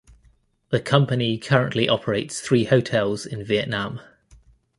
The 0.71 0.79
company 0.79 1.37
currently 1.37 1.87
operates 1.87 2.41
three 2.41 2.63
hotels 2.63 3.23
in 3.27 3.43
Vietnam. 3.43 4.01